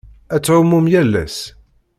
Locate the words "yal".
0.93-1.13